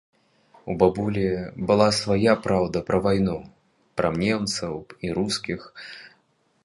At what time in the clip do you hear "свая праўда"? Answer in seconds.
1.97-2.77